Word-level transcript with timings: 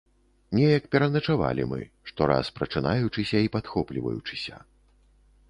Неяк 0.59 0.87
пераначавалі 0.95 1.65
мы, 1.73 1.79
штораз 2.13 2.49
прачынаючыся 2.57 3.37
і 3.49 3.53
падхопліваючыся. 3.59 4.55